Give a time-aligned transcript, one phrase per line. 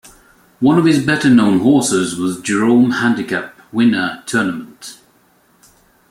[0.61, 4.97] One of his better known horses was Jerome Handicap winner, Tournament.